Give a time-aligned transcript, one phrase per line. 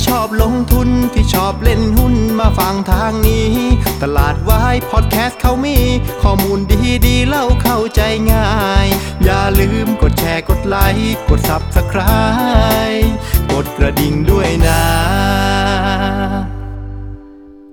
[0.00, 3.52] ที่ชอบลงทุนที่ชอบเล่นหุ้นมาฟังทางนี้
[4.02, 5.78] ตลาดวายพอดแคสต์เขามี
[6.22, 8.00] ข้อมูลดีดีเล่าเข้าใจ
[8.32, 8.50] ง่า
[8.84, 8.86] ย
[9.24, 13.08] อย่าลืมกดแชร์กดไลค์กด Subscribe
[13.52, 14.82] กดกระดิ่งด้วยนะ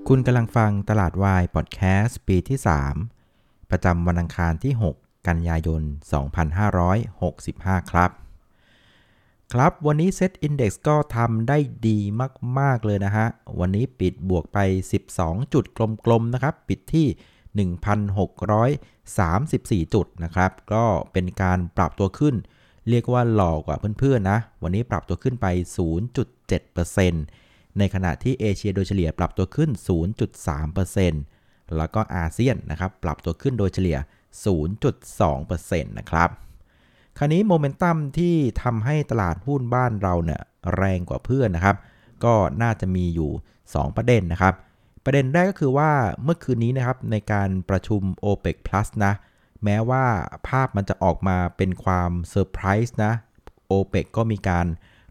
[0.08, 2.58] คุณกำลังฟังตลาดวายพอดแคสต์ปีที่
[3.14, 4.94] 3 ประจำวันอังคารที่ 6
[5.28, 5.82] กันยายน
[7.06, 8.27] 2565 ครับ
[9.54, 11.98] ครับ วันนี้ Set Index ก็ทำได้ดี
[12.58, 13.26] มาก ๆ เลยนะฮะ
[13.60, 14.58] วันนี้ปิดบวกไป
[15.06, 15.64] 12 จุด
[16.04, 17.06] กลม ๆ นะครับ ปิดที่
[19.84, 22.34] 1,634 จุดนะครับ ก็เป็นการปรับตัวขึ้น
[22.88, 25.46] เรียกว่าหลอกกว่าเพื่อน ๆ นะ วันนี้ปรับตัวขึ้นไป
[26.62, 29.70] 0.7%ในขณะที่เอเชียโดยเฉลี่ยปรับตัวขึ้น
[30.52, 33.98] 0.3%แล้วก็อาเซียนนะครับ ปรับตัวขึ้นโดยเฉลี่ย
[34.98, 36.30] 0.2%นะครับ
[37.20, 40.40] คราวนี้โมเมนตัมที่ทำให้ตลาดหุ้นบ้านเราเนี่ย
[40.76, 41.76] แรงกว่าเพื่อนนะครับ
[42.24, 43.30] ก็น่าจะมีอยู่
[43.64, 44.54] 2 ประเด็นนะครับ
[45.04, 45.90] ประเด็นแรกก็คือว่า
[46.24, 49.12] เมื่อคืนนี้นะครับในการประชุม OPEC Plus นะ
[49.64, 50.04] แม้ว่า
[50.48, 53.12] ภาพมันจะออกมาเป็นความเซอร์ไพรส์นะ
[53.72, 54.66] OPEC ก็มีการ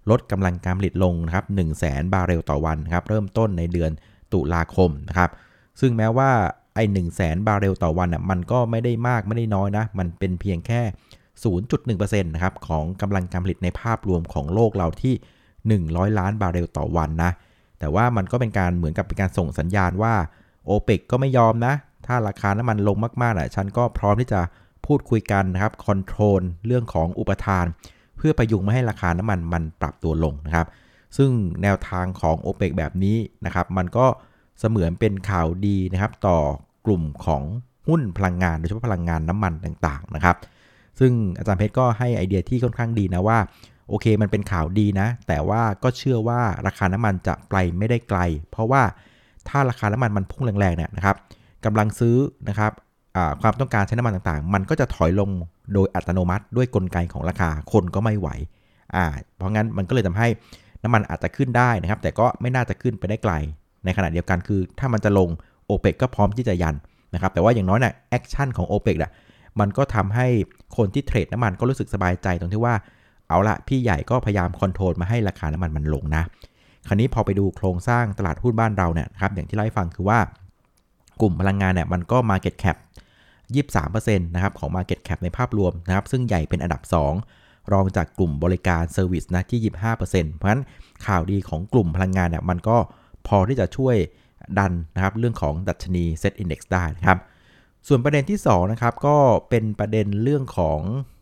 [0.09, 3.91] ลดกำลังการผลิตลงนะครับ1 0 0 0 0แบาร์เรลต่อวันครับ เริ่มต้นในเดือน
[4.33, 5.29] ตุลาคมนะครับ
[5.79, 6.31] ซึ่งแม้ว่า
[6.75, 10.81] ไอ้1 0 0 0 0บาร์เรลต่อวันอะมันก็ไม่ได้มากไม่ได้น้อยนะ มันเป็นเพียงแค่
[11.43, 17.31] 0.1%นะครับของกำลังการผลิตในภาพรวมของโลกเราที่ 100 ล้านบาร์เรลต่อวันนะ
[17.79, 20.13] แต่ว่ามันก็เป็นการเหมือนกับเป็นการส่งสัญญาณว่า
[20.65, 21.73] โอเปกก็ไม่ยอมนะ
[22.05, 24.41] ถ้าราคาน้ำมันลงมากๆอะฉันก็พร้อมที่จะ
[24.85, 27.65] พูดคุยกันนะครับ control เรื่องของอุปทาน
[28.17, 30.67] เพื่อประยุงไม่ให้ราคาน้ำมันมันปรับตัวลงนะครับ
[31.17, 31.29] ซึ่ง
[31.61, 34.05] แนวทางของ o p e ปแบบนี้นะครับมันก็
[34.59, 36.37] เสมือนเป็นข่าวดีนะครับต่อ
[36.85, 37.43] กลุ่มของ
[37.87, 40.35] หุ้นพลังงานโดยเฉพาะพลังงานน้ำมันต่างๆนะครับ
[40.99, 43.39] ซึ่งอาจารย์เพชรก็ให้ไอเดียที่ค่อนข้างดีนะว่า
[43.89, 48.19] โอเคมันเป็นข่าวดีนะ แต่ว่าก็เชื่อว่าราคาน้ำมันจะไปไม่ได้ไกล
[48.51, 48.81] เพราะว่า
[49.49, 51.15] ถ้าราคาน้ำมันมันพุ่งแรงๆเนี่ยนะครับ
[51.65, 52.15] กำลังซื้อ
[52.49, 52.71] นะครับ
[53.41, 55.29] ความต้องการใช้น้ำมันต่างๆ มันก็จะถอยลง
[55.73, 58.29] โดยอัตโนมัติ ด้วยกลไกของราคาคนก็ไม่ไหว
[58.95, 59.05] อ่า
[59.37, 60.27] เพราะงั้นมันก็เลยทำให้
[60.83, 63.33] น้ำมันอาจจะขึ้นได้นะครับ แต่ก็ไม่น่าจะขึ้นไปได้ไกล
[63.85, 65.29] ในขณะเดียวกันคือ ถ้ามันจะลง
[65.65, 66.75] โอเปกก็พร้อมที่จะยัน
[67.13, 69.11] นะครับแต่ว่าอย่างน้อยเนี่ย action ของโอเปกอะ
[69.59, 70.27] มันก็ทำให้
[70.77, 72.75] คนที่ trade น้ำมันก็รู้สึกสบายใจตรงที่ว่า
[73.29, 76.23] เอาละพี่ใหญ่ก็พยายาม control มาให้ราคาน้ำมันมันลงนะ
[76.87, 80.19] คราวนี้พอไปดูโครงสร้างตลาดหุ้นบ้านเราเนี่ยครับอย่างที่เล่าให้ฟังคือว่า
[81.21, 82.77] กลุ่มพลังงานเนี่ยมันก็ Market Cap
[83.55, 86.81] 23%นะครับของ Market Cap ในภาพรวมนะครับซึ่งใหญ่เป็นอันดับ
[87.27, 90.63] 2 รองจากกลุ่มบริการ service นะที่ 25%เพราะฉะนั้น
[91.05, 92.77] ข่าวดีของกลุ่มพลังงานเนี่ยมันก็
[93.27, 93.95] พอที่จะช่วย
[94.59, 97.19] ดันนะครับเรื่องของดัชนี SET Index ได้นะครับ
[97.87, 99.17] ส่วนประเด็นที่2นะครับก็
[99.49, 100.79] เป็นประเด็นเรื่องของ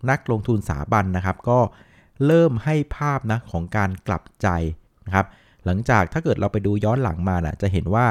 [0.09, 1.59] นักลงทุนสถาบันนะครับ ก็
[2.26, 4.48] เริ่มให้ภาพนะของการกลับใจ
[5.06, 5.26] นะครับ
[5.66, 8.06] หลังจากถ้าเกิดเราไปดูย้อนหลังมานะจะเห็นว่า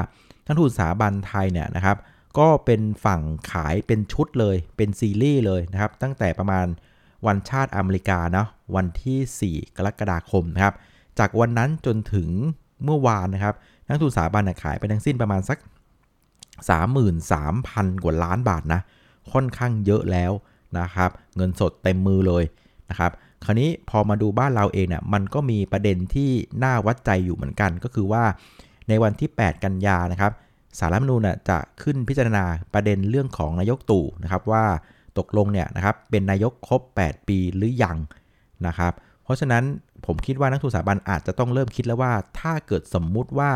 [0.46, 1.96] นักลงทุนสถาบันไทยเนี่ยนะครับ
[2.38, 3.20] ก็เป็นฝั่ง
[3.50, 6.66] ขายเป็นชุดเลยเป็นซีรีส์เลยนะครับ ตั้งแต่ประมาณ
[7.26, 10.74] วันชาติอเมริกาเนาะวันที่ 4 กรกฎาคมนะครับ
[11.18, 12.28] จากวันนั้นจนถึง
[12.84, 13.54] เมื่อวานนะครับ
[13.88, 15.58] นักทุนสถาบันขายไปทั้งสิ้นประมาณสัก
[16.60, 18.80] 33,000 กว่าล้านบาทนะ
[19.32, 20.32] ค่อนข้างเยอะแล้ว
[20.78, 22.44] นะครับ เงินสดเต็มมือเลย
[22.90, 23.12] นะครับ
[23.44, 26.30] คราวนี้พอมาดูบ้านเราเองเนี่ยมันก็มีประเด็นที่
[26.64, 28.24] น่าวัดใจอยู่เหมือนกัน ก็คือว่า
[28.88, 30.32] ในวันที่ 8 กันยานะครับ
[30.78, 32.44] สารรัฐมนูญจะขึ้นพิจารณา
[32.74, 34.64] ประเด็นเรื่องของนายกตู่นะครับว่า
[35.18, 37.96] ตกลงเนี่ยนะครับเป็นนายกครบ 8 ปีหรือยัง
[38.66, 38.92] นะครับ
[39.24, 39.64] เพราะฉะนั้น
[40.06, 43.50] ผมคิดว่านักทุนสถาบันอาจจะต้องเริ่มคิดแล้วว่า ถ้าเกิดสมมุติว่า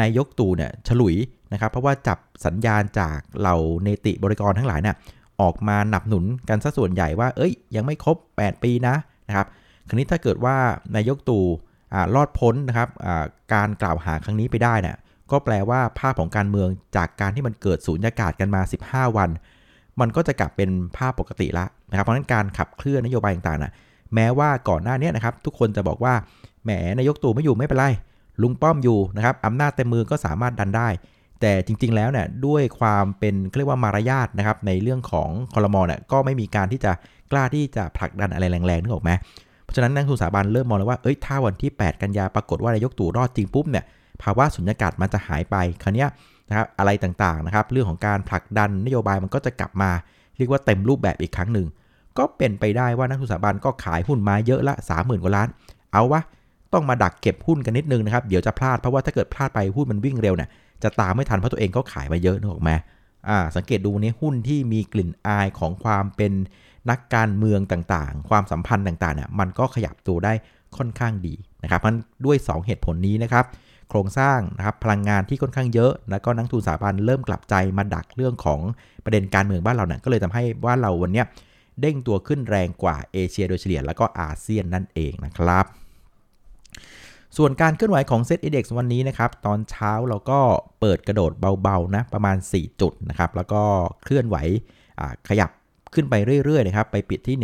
[0.00, 1.16] นายกตู่เนี่ยฉลุย
[1.52, 4.96] นะครับ เพราะว่าจับสัญญาณจากเหล่าเนติบริกรทั้งหลายเนี่ย
[5.40, 8.94] ออกมาหนับหนุนกันซะส่วนใหญ่ว่า เอ้ย ยังไม่ครบ 8 ปีนะ
[9.28, 9.46] นะครับ
[9.88, 10.56] คราวนี้ถ้าเกิดว่า
[10.96, 11.44] นายกตู่
[12.14, 12.88] รอดพ้นนะครับ
[13.54, 14.96] การกล่าวหาครั้งนี้ไปได้เนี่ย
[15.30, 19.30] ก็แปลว่าภาพของการเมืองจากการที่มันเกิดสูญญากาศกันมา 15 วัน
[20.00, 23.72] มันก็จะกลับเป็นภาพปกติละนะครับ เพราะฉะนั้นการขับเคลื่อนนโยบายต่างๆนะ
[24.14, 26.14] แม้ว่าก่อนหน้านี้นะครับ ทุกคนจะบอกว่า
[26.64, 27.86] แหมนายกตู่ไม่อยู่ไม่เป็นไร
[28.42, 30.88] ลุงป้อมอยู่นะครับอำนาจเต็มมือก็สามารถดันได้
[31.40, 36.92] แต่จริง ๆ แล้วเนี่ยด้วยความเป็นเรียกว่ามารยาทนะครับในเรื่องของคอรมอเนี่ยก็ไม่มีการที่จะ
[37.32, 39.10] กล้าที่จะผลักดันอะไรแรงๆนึกออกไหม
[39.62, 43.84] เพราะฉะนั้นนักทุนสถาบันเริ่มมองแล้วว่าเอ้ยถ้าวันที่ 8 กันยาปรากฏว่านายกตู่รอดจริงปุ๊บเนี่ย
[44.22, 46.06] ภาวะสุญญากาศมันจะหายไปคราวนี้
[46.48, 49.90] นะครับอะไรต่างๆนะครับเรื่องของการผลักดันนโยบายมันก็จะกลับมา
[50.36, 51.66] เรียกว่าเต็มรูปแบบอีกครั้งหนึ่ง
[52.18, 55.48] ก็เป็นไปได้ว่านักทุนสถาบันก็ขายหุ้นมาเยอะละ 30,000กว่าล้าน
[55.92, 56.20] เอาวะ
[56.72, 60.48] ต้องมาดักเก็บหุ้นกันนิดนึงนะครับ เดี๋ยวจะพลาดเพราะว่าถ้าเกิดพลาดไปหุ้นมันวิ่งเร็วเนี่ย
[60.82, 62.72] จะตามไม่ทันเพราะตัวเองก็ขายมาเยอะนึกออกไหม
[63.28, 66.32] อ่าสังเกตดูนี้หุ้นที่มีกลิ่นอายของความเป็น
[66.90, 70.32] นักการเมืองต่างๆ ความสัมพันธ์ต่างๆเนี่ยมันก็ขยับตัวได้
[70.76, 71.94] ค่อนข้างดีนะครับมัน
[72.24, 73.44] ด้วย 2 เหตุผลนี้นะครับ
[73.88, 78.60] โครงสร้างนะครับพลังงานที่ค่อนข้างเยอะ แล้วก็นักทุนสถาบันเริ่มกลับใจมาดักเรื่องของ
[79.04, 81.22] ประเด็นการเมืองบ้านเราเนี่ยก็เลยทำให้บ้านเราวันนี้
[81.80, 85.64] เด้งตัวขึ้นแรงกว่าเอเชียโดยเฉลี่ยแล้วก็อาเซียนนั่นเองนะครับ
[87.36, 90.40] ส่วนการเคลื่อนไหวของเซตอินดี x วันนี้นะครับ ตอนเช้าเราก็
[90.80, 93.62] เปิดกระโดดเบาๆนะประมาณ 4 จุดนะครับ แล้วก็
[94.04, 94.36] เคลื่อนไหว
[95.28, 95.50] ขยับ
[95.94, 97.36] ขึ้นไปเรื่อยๆนะครับ ไปปิดที่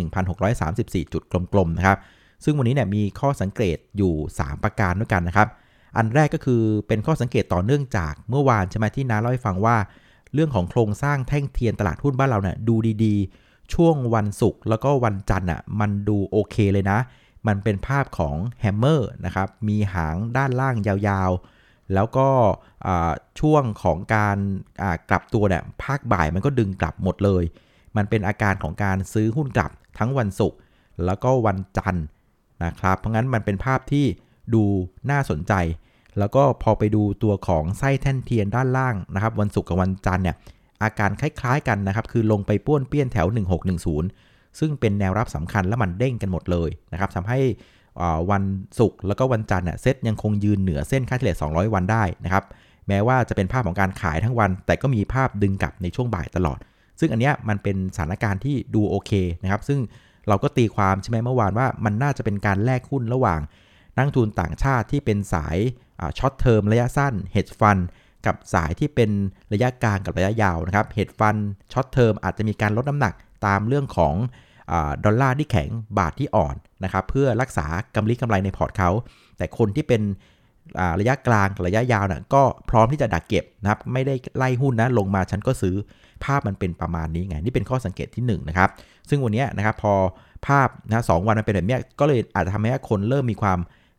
[0.53, 1.23] 1,634 จุด
[1.53, 1.99] กลมๆนะครับ
[2.44, 5.49] ซึ่งวันนี้เนี่ยมีข้อสังเกตอยู่ 3 ประการด้วยกันนะครับ
[5.97, 9.77] อันแรกก็คือเป็นข้อสังเกตต่อเนื่องจากเมื่อวานใช่ไหมที่น้าเล่าให้ฟังว่า
[10.35, 12.75] เรื่องของโครงสร้างแท่งเทียนตลาดหุ้นบ้านเราเนี่ยดู
[13.05, 16.99] ดีๆ ช่วงวันศุกร์แล้วก็วันจันทร์อะมันดูโอเคเลยนะ
[17.47, 22.29] มันเป็นภาพของ hammer นะครับ มีหางด้านล่างยาวๆ แล้วก็
[23.41, 24.39] ช่วงของการ
[25.11, 27.44] กลับตัวเนี่ยภาคบ่ายมันก็ดึงกลับหมดเลย
[27.97, 30.59] มันเป็นอาการของการซื้อหุ้นกลับทั้งวันศุกร์
[31.05, 32.05] แล้วก็วันจันทร์
[32.65, 34.06] นะครับ เพราะงั้นมันเป็นภาพที่
[34.55, 34.65] ดู
[35.11, 35.55] น่าสนใจ
[36.19, 40.37] แล้วก็พอไปดูตัวของไส้แท่งเทียนด้านล่างนะครับ วันศุกร์กับวันจันทร์เนี่ย
[40.83, 43.27] อาการคล้ายๆกันนะครับ คือลงไปป้วนเปี้ยนแถว
[43.93, 47.39] 1610 ซึ่งเป็นแนวรับสำคัญและมันเด้งกันหมดเลยนะครับทำให้
[48.31, 48.43] วัน
[48.79, 52.45] ศุกร์แล้วก็วันจันทร์เซตยังคงยืนเหนือเส้นค่าเฉลี่ย 200 วันได้นะครับ
[52.89, 56.59] แม้ว่าจะเป็นภาพของการขายทั้งวัน แต่ก็มีภาพดึงกลับในช่วงบ่ายตลอด
[57.01, 59.13] ซึ่งอันนี้มันเป็นสถานการณ์ที่ดูโอเค
[59.43, 59.81] นะครับซึ่ง
[60.29, 63.41] เราก็ตีความใช่ไหมเมื่อวานว่ามันน่าจะเป็นการแลกหุ้นระหว่าง
[63.97, 65.57] นักลงทุนต่างชาติที่เป็นสาย
[66.19, 67.79] short term ระยะสั้น hedge fund
[68.27, 69.11] กับสายที่เป็น
[69.53, 71.37] ระยะกลางกับระยะยาวนะครับ hedge fund
[71.73, 73.15] short term อาจจะมีการลดน้ำหนัก
[73.47, 74.15] ตามเรื่องของ
[75.05, 75.69] ดอลลาร์ที่แข็ง
[75.99, 78.91] บาทที่อ่อนนะครับเพื่อรักษากำไรกำไรใน port เขา
[79.37, 80.03] แต่คนที่เป็น
[81.00, 85.75] ระยะกลางระยะยาวน่ะก็พร้อมที่จะดักเก็บนะครับไม่ได้ไล่หุ้นนะลงมาฉันก็ซื้อ
[86.25, 88.71] ภาพมันเป็นประมาณนี้ไง นี่เป็นข้อสังเกตที่1นะครับ
[89.09, 89.94] ซึ่งวันนี้นะครับพอ
[90.47, 93.59] ภาพนะ 2 วันมันเป็นแบบนี้ก็เลยอาจจะทำให้คนเริ่มมีความ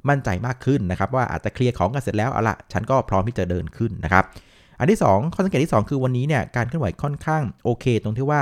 [0.10, 4.24] มั่นใจมากขึ้นนะครับว่าอาจจะ clear ของกันเสร็จแล้วเอาละฉันก็พร้อมที่จะเดินขึ้นนะครับ
[4.80, 8.42] อันที่ 2 ข้อสังเกตที่ 2 คือวันนี้เนี่ยการเคลื่อนไหวค่อนข้างโอเค ตรงที่ว่า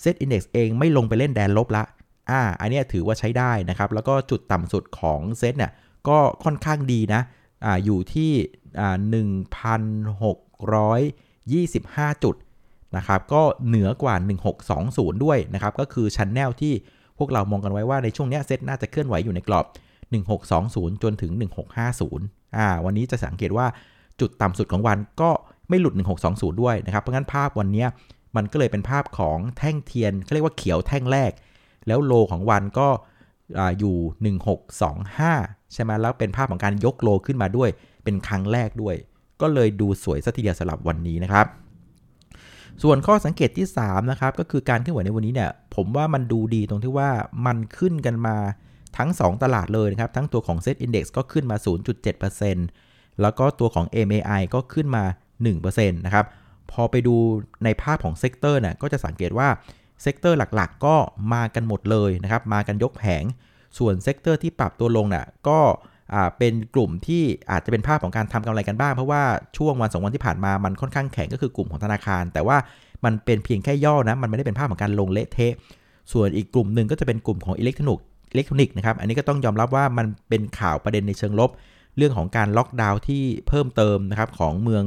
[0.00, 1.84] เซตอินดี x เองไม่ลงไปเล่นแดนลบละ
[2.30, 5.72] อ่าอันนี้ถือว่าใช้ได้นะครับ แล้วก็จุดต่ำสุดของเซตเนี่ย
[6.08, 7.22] ก็ค่อนข้างดีนะ
[7.64, 8.30] อ่าอยู่ที่
[8.80, 8.96] อ่า
[12.10, 12.36] 1,625 จุด
[12.96, 14.14] นะครับก็เหนือกว่า
[14.70, 16.74] 1620 ด้วยนะครับ ก็คือ channel ที่
[17.18, 19.66] พวกเรามองกันไว้ว่าในช่วงนี้เซตน่าจะเคลื่อนไหวอยู่ในกรอบ
[20.34, 21.32] 1620 จนถึง
[21.94, 23.66] 1650อ่าวันนี้จะสังเกตว่า
[24.20, 25.30] จุดต่ำสุดของวันก็
[25.68, 25.94] ไม่หลุด
[26.28, 27.86] 1620 ด้วยนะครับ เพราะงั้นภาพวันนี้
[28.36, 31.32] มันก็เลยเป็นภาพของแท่งเทียนเขาเรียกว่าเขียวแท่งแรก
[31.86, 32.88] แล้วโลของวันก็
[33.78, 34.34] อยู่
[34.84, 37.70] 1625 ใช่ไหมแล้วเป็นภาพของการยกโลขึ้นมาด้วย
[38.04, 38.94] เป็นครั้งแรกด้วย
[39.40, 41.46] ก็เลยดูสวยสัทีเดียวสำหรับวันนี้นะครับ
[42.82, 47.10] ส่วนข้อสังเกตที่ 3 นะครับ ก็คือการเคลื่อนไหวในวันนี้เนี่ย ผมว่ามันดูดีตรงที่ว่า
[47.46, 48.36] มันขึ้นกันมา
[48.98, 51.56] ทั้ง 2 ตลาดเลยนะครับ ทั้งตัวของ SET Index ก็ขึ้นมา
[52.38, 55.04] 0.7%แล้วก็ตัวของ mai ก็ขึ้นมา
[55.48, 56.26] 1%นะครับ
[56.74, 57.16] พอไปดู
[57.64, 59.48] ในภาพของ sector เนี่ยก็จะสังเกตว่า
[60.02, 60.96] sector หลักๆ ก็
[61.32, 63.24] มากันหมดเลยนะครับ มากันยกแผง
[63.78, 65.58] ส่วน sector ที่ปรับตัวลงน่ะก็
[66.38, 69.22] เป็นกลุ่มที่อาจจะเป็นภาพของการทำกำไรกันบ้าง เพราะว่า
[69.56, 72.56] ช่วงวันสองวันที่ผ่านมามันค่อนข้างแข็งก็คือกลุ่มของธนาคาร แต่ว่า
[73.04, 75.52] มันเป็นเพียงแค่ย่อนะมันไม่ได้เป็นภาพของการลงเละเทะ
[76.12, 81.50] ส่วนอีกกลุ่มหนึ่งก็จะเป็นกลุ่มของอิเล็กทรอนิกส์อิเล็กทรอนิกส์นะครับอันนี้ก็ต้องยอมรับว่ามันเป็นข่าวประเด็นในเชิงลบ
[81.96, 84.84] เรื่องของการล็อกดาวน์ที่เพิ่มเติมนะครับของเมือง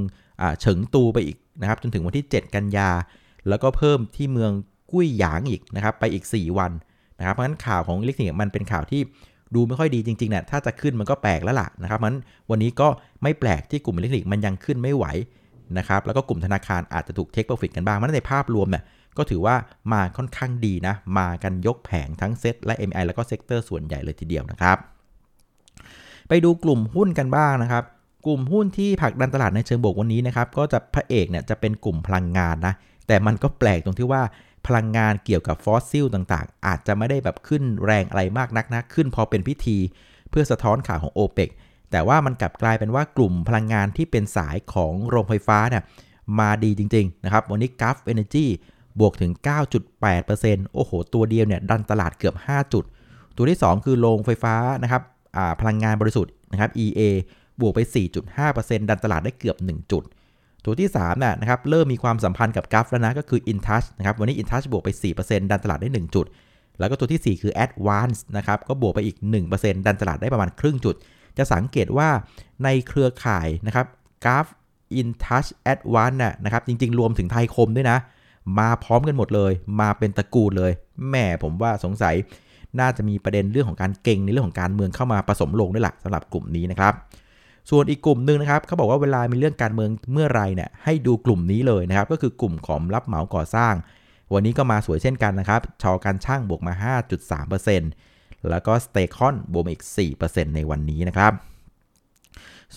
[0.62, 2.90] เฉิงตูไปอีก นะครับจนถึงวันที่ 7 กันยา
[3.50, 4.52] แล้วก็เพิ่มที่เมือง
[4.92, 6.72] กุ้ยหยางอีกนะครับไปอีก 4 วัน
[7.20, 9.02] นะครับเพราะฉะนั้นข่าวของอิเล็กทรอนิกส์มันเป็นข่าวที่
[9.56, 12.88] ดูไม่ค่อยดีจริงๆนะถ้าจะขึ้นมันก็แปลกแล้วล่ะนะครับเพราะฉะนั้นวันนี้ก็
[13.24, 15.06] ไม่แปลกที่กลุ่มอิเล็กทรอนิกส์มันยังขึ้นไม่ไหว
[15.78, 18.84] นะครับแล้วก็กลุ่มธนาคารอาจจะถูก take profit กันบ้างมันในภาพรวมเนี่ย
[19.18, 19.56] ก็ถือว่า
[19.94, 24.78] มาค่อนข้างดีนะ มากันยกแผงทั้งเซตและ MI แล้วก็ sector ส่วนใหญ่เลยทีเดียวนะครับ
[26.28, 27.84] ไปดูกลุ่มหุ้นกันบ้างนะครับ
[28.28, 32.74] กลุ่มหุ้นที่ผลักดันตลาดในเชิงบวกวันนี้นะครับก็จะพระเอกเนี่ยจะเป็นกลุ่มพลังงานนะ
[33.08, 34.22] แต่มันก็แปลกตรงที่ว่า
[34.68, 39.78] พลังงานเกี่ยวกับฟอสซิลต่างๆ อาจจะไม่ได้แบบขึ้นแรงอะไรมากนักนะขึ้นพอเป็นพิธี
[40.30, 41.50] เพื่อสะท้อนข่าวของ o p e ป
[41.92, 45.84] แต่ว่ามันกลับกลายเป็นว่ากลุ่มพลังงานที่เป็นสายของโรงไฟฟ้าเนี่ย
[46.40, 48.46] มาดีจริงๆนะครับวันนี้ g u f Energy
[49.00, 49.32] บวกถึง
[49.98, 52.84] 9.8%โอ้โห ตัวเดียวเนี่ยดันตลาดเกือบ 5 จุด
[53.36, 55.02] ตัวที่ 2 คือโรงไฟฟ้านะครับ
[55.62, 57.02] พลังงานบริสุทธิ์นะครับ EA
[57.62, 57.80] บวกไป
[58.36, 60.04] 4.5%ดันตลาดได้เกือบ 1 จุด
[60.66, 66.26] ตัวที่3น่ะนะครับเริ่มมีความสัมพันธ์กับกราฟแล้วนะก็คือ InTouch นะครับวันนี้ InTouch บวกไป 4%ดันตลาดได้ 1 จุด
[66.80, 69.18] แล้วก็ตัวที่ 4 คือ Advance นะครับก็บวกไปอีก
[69.52, 70.96] 1%ดันตลาดได้ประมาณครึ่งจุด
[71.38, 72.10] จะสังเกตว่า
[72.64, 73.86] ในเครือข่ายนะครับ
[74.26, 74.46] กราฟ
[75.00, 77.98] InTouch Advance น่ะนะครับจริงๆ รวมถึงไทยคมด้วยนะ
[78.60, 80.72] มาพร้อมกันหมดเลย มาเป็นตระกูลเลย
[81.10, 82.16] แม่ผมว่าสงสัย
[82.80, 86.94] น่าจะมีประเด็นเรื่องของการเก่งในเรื่องของการเมืองเข้ามาผสมลงด้วยหละสำหรับกลุ่มนี้นะครับ
[87.70, 93.74] ส่วนอีกกลุ่มหนึ่งนะครับเขาบอกว่าเวลามีเรื่องการเมืองเมื่อไรเนี่ยให้ดูกลุ่มนี้เลยนะครับ ก็คือกลุ่มของรับเหมาก่อสร้าง
[94.34, 96.74] วันนี้ก็มาสวยเช่นกันนะครับ ช.การช่างบวกมา
[97.62, 99.84] 5.3%แล้วก็สเตคอนบวกอีก
[100.20, 101.32] 4%ในวันนี้นะครับ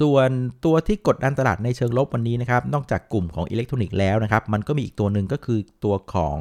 [0.00, 0.30] ส่วน
[0.64, 6.38] ตัวที่กดดันตลาดในเชิงลบวันนี้นะครับ นอกจากกลุ่มของอิเล็กทรอนิกส์แล้วนะครับ มันก็มีอีกตัวหนึ่งก็คือตัวของ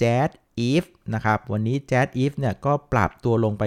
[0.00, 3.64] JASIF นะครับ วันนี้ JASIF เนี่ยก็ปรับตัวลงไป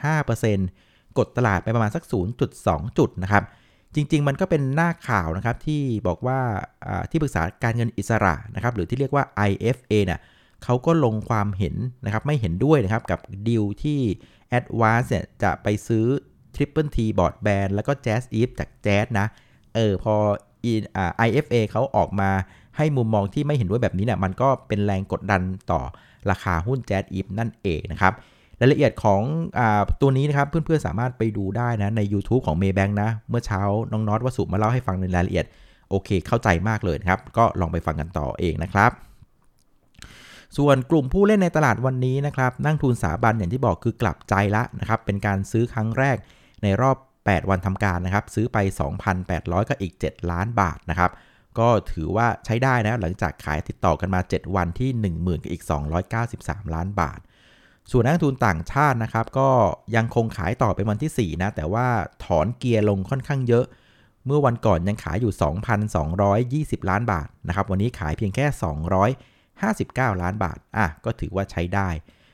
[0.00, 2.02] 3.5% กดตลาดไปประมาณสัก
[2.50, 3.44] 0.2 จุดนะครับ
[3.94, 6.38] จริง ๆ มันก็เป็นหน้าข่าวนะครับที่บอกว่า
[7.10, 10.20] ที่ปรึกษาการเงินอิสระนะครับหรือที่เรียกว่า IFA เนี่ย
[10.64, 11.74] เขาก็ลงความเห็น
[12.04, 14.00] นะครับไม่เห็นด้วยนะครับกับดีลที่
[14.58, 16.04] Advance เนี่ยจะไปซื้อ
[16.54, 19.26] Triple T Broadband แล้วก็ Jazz Eve จาก Jazz นะ
[19.74, 20.14] เออพอ
[21.26, 22.30] IFA เขาออกมา
[22.76, 25.80] ให้มุมมองที่ไม่เห็นด้วยแบบนี้เนี่ยมันก็เป็นแรงกดดันต่อ
[26.30, 28.12] ราคาหุ้น Jazz Eve นั่นเองนะครับ
[28.60, 29.22] รายละเอียดของ
[29.58, 29.60] อ
[30.00, 33.60] ตัวนี้นะครับ เพื่อนๆสามารถไปดูได้นะ ใน YouTube ของ Maybank นะ เมื่อเช้า
[33.92, 35.46] น้องน็อตวสุมาเล่าให้ฟังในรายละเอียด
[35.90, 38.90] โอเค เข้าใจมากเลยครับ ก็ลองไปฟังกันต่อเองนะครับ
[40.56, 46.16] ส่วนกลุ่มผู้เล่นในตลาดวันนี้นะครับนั่งทุนสถาบันอย่างที่บอกคือกลับใจละนะครับ เป็นการซื้อครั้งแรก
[46.62, 48.58] ในรอบ 8 วันทำการนะครับ ซื้อไป
[49.14, 51.10] 2,800ก็อีก 7 ล้านบาทนะครับ
[51.58, 55.64] ก็ถือว่าใช้ได้นะหลังจากขายติดต่อกันมา 7 วันที่ 10,000กับอีก
[56.18, 57.20] 293 ล้านบาท
[57.90, 59.48] ส่วนนักทุนต่างชาตินะครับ ก็
[59.96, 61.86] ยังคงขายต่อเป็นวันที่ 4 นะ แต่ว่า
[62.24, 63.64] ถอนเกียร์ลงค่อนข้างเยอะ
[64.26, 65.32] เมื่อวันก่อนยังขายอยู่
[66.76, 68.46] 2,220 ล้านบาทนะครับ วันนี้ขายเพียงแค่
[70.14, 71.88] 259 ล้านบาท อะ ก็ถือว่าใช้ได้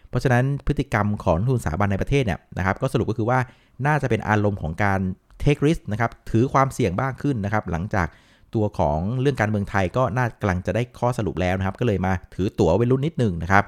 [0.09, 3.39] เพราะฉะนั้นพฤติกรรมของทุนสถาบันในประเทศเนี่ยนะครับ ก็สรุปก็คือว่า
[3.87, 5.01] น่าจะเป็นอารมณ์ของการ
[5.41, 8.07] เทคริสนะครับ ถือความเสี่ยงบ้างขึ้นนะครับ หลังจาก
[8.55, 13.65] ตัวของเรื่องการเมืองไทยก็น่ากำลังจะได้ข้อสรุปแล้วนะครับ ก็เลยมาถือตั๋วไว้รุ่นนิดหนึ่งนะครับ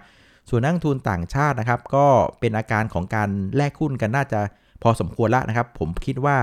[0.49, 2.07] ส่วนนักลงทุนต่างชาตินะครับ ก็
[2.41, 4.41] เป็นอาการของการแลกหุ้นกันน่าจะ
[4.83, 6.37] พอสมควรแล้วนะครับ ผมคิดว่า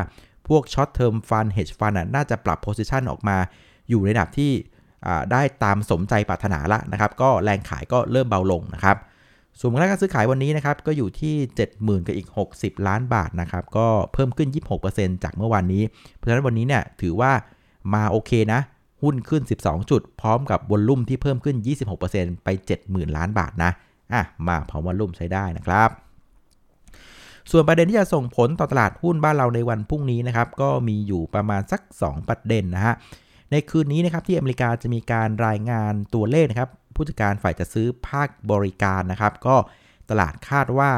[0.48, 3.38] พวก short term fund hedge fund น่าจะปรับ position ออกมา
[3.90, 4.52] อยู่ในระดับที่
[5.32, 8.98] ได้ตามสมใจปรารถนาละนะครับ ก็แรงขายก็เริ่มเบาลงนะครับ
[9.60, 11.36] ส่วนมูลค่าการซื้อขายวันนี้นะครับก็อยู่ที่
[11.72, 14.50] 70,000กับอีก 60 ล้านบาทนะครับก็เพิ่มขึ้น
[14.86, 15.84] 26%จากเมื่อวานนี้
[16.16, 17.32] เพราะฉะนั้นวันนี้เนี่ยถือว่า
[17.94, 18.62] มาโอเคนะ
[19.04, 21.56] หุ้นขึ้น 12 จุด พร้อมกับ volume ที่เพิ่มขึ้น
[22.02, 22.48] 26%ไป
[22.84, 23.72] 70,000 ล้านบาทนะ
[24.14, 25.90] อะมาพร้อวอลลุ่มใช้ได้นะครับ
[27.52, 32.96] ส่วนประเด็นที่จะส่งผลต่อตลาดหุ้นบ้านเราในวันพรุ่งนี้นะครับ ก็มีอยู่ประมาณสัก 2 ประเด็นนะฮะ
[33.52, 39.56] ในคืนนี้นะครับที่อเมริกาจะมีการรายงานตัวเลขนะครับ ผู้จัดการฝ่ายจะซื้อภาคบริการนะครับ ก็
[40.10, 40.92] ตลาดคาดว่า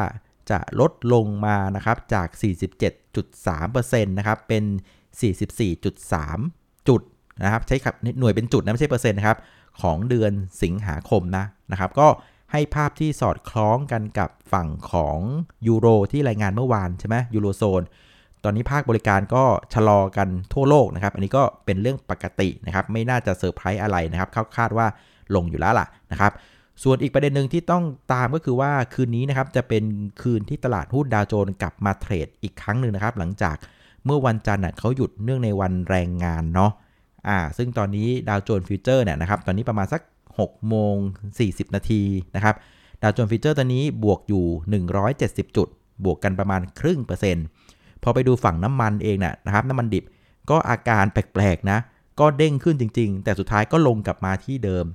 [0.49, 2.27] จะลดลงมานะครับจาก
[3.07, 4.63] 47.3%นะครับเป็น
[5.35, 7.01] 44.3 จุด
[7.43, 7.75] นะครับ ใช้
[8.19, 9.37] หน่วยเป็นจุดนะไม่ใช่เปอร์เซ็นต์นะครับ
[9.81, 10.31] ของเดือน
[10.63, 12.07] สิงหาคมนะนะครับ ก็
[12.51, 15.19] ให้ภาพที่สอดคล้องกันกับฝั่งของ
[15.67, 17.83] ยูโรที่รายงานเมื่อวานใช่ไหมยูโรโซน
[18.43, 24.87] ตอนนี้ภาคบริการก็ชะลอกันทั่วโลกนะครับ อันนี้ก็เป็นเรื่องปกตินะครับ ไม่น่าจะเซอร์ไพรส์อะไรนะครับคาดว่า
[25.35, 26.31] ลงอยู่แล้วล่ะนะครับ
[26.83, 29.83] ส่วนอีกประเด็นหนึ่งที่ต้องตามก็คือว่าคืนนี้นะครับจะเป็น
[30.21, 33.55] คืนที่ตลาดหุ้นดาวโจนส์กลับมาเทรดอีกครั้งหนึ่งนะครับ หลังจาก
[34.05, 36.71] เมื่อวันจันทร์เขาหยุดเนื่องในวันแรงงานเนาะ
[37.27, 40.01] อ่าซึ่งตอนนี้ดาวโจนส์ฟิวเจอร์เนี่ยนะครับตอนนี้ประมาณสัก
[40.41, 40.95] 6โมง
[41.37, 42.01] 40 นาที
[42.35, 42.55] นะครับ
[43.01, 44.45] ดาวโจนส์ฟิวเจอร์ตอนนี้บวกอยู่
[45.05, 45.67] 170 จุด
[46.05, 47.45] บวกกันประมาณครึ่งเปอร์เซ็นต์
[48.03, 50.03] พอไปดูฝั่งน้ำมันเองนะนะครับน้ำมันดิบ
[50.49, 51.79] ก็อาการแปลกๆนะ
[52.19, 54.85] ก็เด้งขึ้นจริง ๆ แต่สุดท้ายก็ลงกลับมาที่เดิม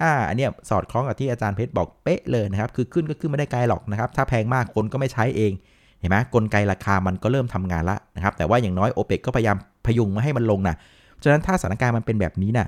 [0.00, 5.52] อ่าอันเนี้ยสอดคล้องกับที่อาจารย์เพชรบอกเป๊ะเลยนะครับ คือขึ้นก็ขึ้นไม่ได้ไกลหรอกนะครับ ถ้าแพงมากคนก็ไม่ใช้เอง
[6.00, 10.76] เห็นไหมกลไกราคามันก็เริ่มทำงานละนะครับ แต่ว่าอย่างน้อยโอเปกก็พยายามพยุงไม่ให้มันลงนะ
[11.22, 12.66] ฉะนั้นถ้าสถานการณ์มันเป็นแบบนี้นะ่ะ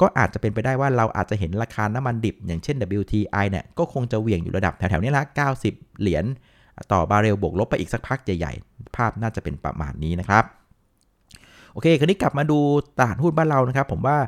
[0.00, 5.24] ก็อาจจะเป็นไปได้ว่าเราอาจจะเห็นราคาน้ำมันดิบ อย่างเช่น WTI เนี่ยก็คงจะเหวี่ยงอยู่ระดับแถวๆนี้ละ
[5.62, 6.24] 90 เหรียญ
[6.92, 10.44] ต่อบาร์เรลบวกลบไปอีกสักพักใหญ่ๆ ภาพน่าจะเป็นประมาณนี้นะครับ
[11.72, 12.58] โอเค คราวนี้กลับมาดู
[12.98, 14.18] ตลาดหุ้นบ้านเรานะครับ ผมว่า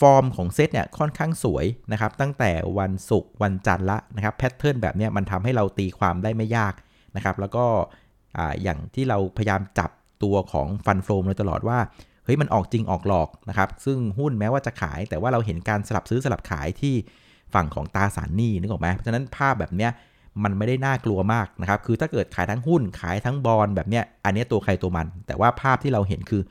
[0.00, 6.74] ฟอร์มของเซตเนี่ยค่อนข้างสวยนะครับ ตั้งแต่วันศุกร์วันจันทร์ละนะครับแพทเทิร์นแบบนี้มันทำให้เราตีความได้ไม่ยาก
[7.16, 7.64] นะครับ แล้วก็
[8.62, 9.90] อย่างที่เราพยายามจับ
[10.22, 11.78] ตัวของฟันโฟมเลยตลอดว่า
[12.24, 16.94] เฮ้ยมันออกจริงออกหลอกนะครับซึ่งหุ้นแม้ว่าจะขาย แต่ว่าเราเห็นการสลับซื้อสลับขายที่
[17.54, 19.90] ฝั่งของตาสารหนี้นึกออกไหมเพราะฉะนั้นภาพแบบเนี้ย
[20.44, 26.42] มันไม่ได้น่ากลัวมากนะครับ คือถ้าเกิดขายทั้งหุ้นขายทั้งบอลแบบเนี้ย อันนี้ตัวใครตัวมัน แต่ว่าภาพที่เราเห็นคือ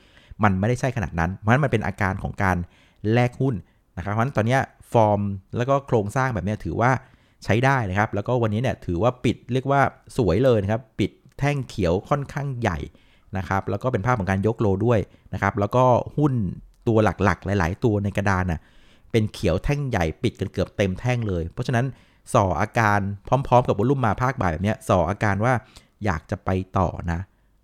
[0.44, 2.58] มันไม่ได้ใช่ขนาดนั้น เพราะฉะนั้นมันเป็นอาการของการ
[3.13, 3.56] แลกหุ้น
[3.98, 4.58] นะครับ เพราะฉะนั้นตอนนี้
[4.94, 5.22] ฟอร์ม
[5.58, 6.92] แล้วก็โครงสร้างแบบนี้ถือว่า
[7.44, 9.82] ใช้ได้นะครับ แล้วก็วันนี้เนี่ยถือว่าปิดเรียกว่า
[10.18, 12.80] สวยเลยนะครับ ปิดแท่งเขียวค่อนข้างใหญ่
[13.37, 14.99] นะครับแล้วก็เป็นภาพของการยกโลด้วย
[15.33, 15.83] นะครับแล้วก็
[16.17, 16.33] หุ้น
[16.87, 18.59] ตัวหลักๆ หลาย ๆ ตัวในกระดานน่ะ
[19.11, 21.85] เป็นเขียวแท่งใหญ่ปิดกันเกือบเต็มแท่งเลย เพราะฉะนั้น
[22.33, 25.53] ส่ออาการพร้อม ๆ กับวอลุ่มมาภาคบ่ายแบบเนี้ยส่ออาการว่า
[26.05, 27.19] อยากจะไปต่อนะ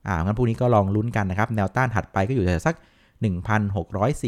[0.08, 2.76] อ่างั้นพวกนี้ก็ลองลุ้นกันนะครับ แนวต้านถัดไปก็อยู่แถวสัก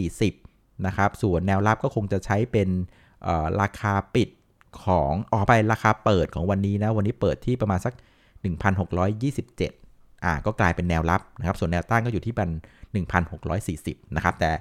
[0.06, 2.70] 1,640 นะครับ ส่วนแนวรับก็คงจะใช้เป็น
[3.62, 4.30] ราคาปิด
[4.84, 7.94] ของออกไปราคาเปิดของวันนี้นะ วันนี้เปิดที่ประมาณสัก
[8.74, 9.91] 1,627
[10.24, 12.50] อ่าก็กลายเป็นแนวรับนะครับ ส่วนแนวต้านก็อยู่ที่บัน
[13.32, 14.52] 1,640 นะครับ แต่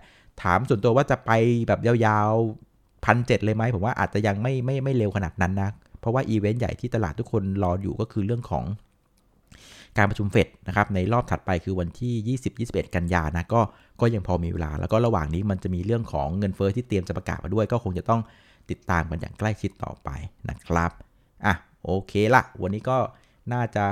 [0.43, 1.31] ถามส่วนตัวว่าจะไป
[1.69, 8.65] แบบยาวๆพันเเลยไหมผมว่าอาจจะยังไม่ไม่ไม่เร็วขนาดนั้นนะ เพราะว่าอีเวนต์ใหญ่ที่ตลาดทุกคนรออยู่ก็คือเรื่องของ
[9.99, 13.61] การประชุมเฟดนะครับในรอบถัดไปคือวันที่ 20-21 กันยานะก็
[14.01, 18.21] ก็ยังพอมีเวลา แล้วก็ระหว่างนี้มันจะมีเรื่องของเงินเฟอ้อที่เตรียมจะประกาศมาด้วย ก็คงจะต้อง
[18.71, 20.09] ติดตามกันอย่างใกล้ชิดต่อไป
[20.51, 20.91] นะครับ
[21.47, 22.99] อะโอเคละวันนี้ก็
[23.53, 23.85] น่าจะ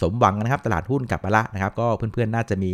[0.00, 2.70] สมหวังนะครับ ตลาดหุ้นกลับมาละนะครับ ก็เพื่อนๆน่าจะมี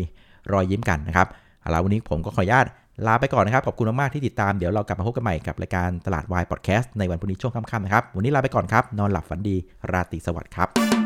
[0.52, 1.26] รอยยิ้มกันนะครับ
[1.61, 2.66] เอาละวันนี้ผมก็ขออนุญาต
[3.06, 9.56] ลาไปก่อนนะครับ ขอบคุณมากๆที่ติดตาม เดี๋ยวเรากลับมาพบกันใหม่กับรายการตลาดวายพอดแคสต์ในวันพรุ่งนี้ช่วงค่ำๆนะครับ วันนี้ลาไปก่อนครับ นอนหลับฝันดี
[9.92, 11.06] ราตรีสวัสดิ์ครับ